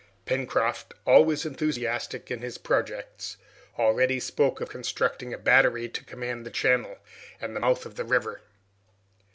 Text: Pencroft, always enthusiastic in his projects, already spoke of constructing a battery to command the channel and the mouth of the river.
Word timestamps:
Pencroft, 0.25 0.95
always 1.05 1.45
enthusiastic 1.45 2.31
in 2.31 2.41
his 2.41 2.57
projects, 2.57 3.37
already 3.77 4.19
spoke 4.19 4.59
of 4.59 4.67
constructing 4.67 5.31
a 5.31 5.37
battery 5.37 5.87
to 5.89 6.03
command 6.03 6.43
the 6.43 6.49
channel 6.49 6.97
and 7.39 7.55
the 7.55 7.59
mouth 7.59 7.85
of 7.85 7.97
the 7.97 8.03
river. 8.03 8.41